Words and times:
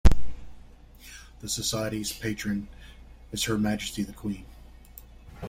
The 1.41 1.47
Society's 1.47 2.11
patron 2.11 2.69
is 3.31 3.43
Her 3.43 3.59
Majesty 3.59 4.01
the 4.01 4.13
Queen. 4.13 4.47